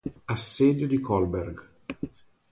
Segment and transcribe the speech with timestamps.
[0.25, 1.63] Assedio di Kolberg